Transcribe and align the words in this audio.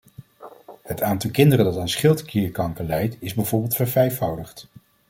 Het 0.83 1.01
aantal 1.01 1.31
kinderen 1.31 1.65
dat 1.65 1.77
aan 1.77 1.89
schildklierkanker 1.89 2.85
lijdt 2.85 3.15
is 3.19 3.33
bijvoorbeeld 3.33 3.75
vervijfvoudigd. 3.75 4.67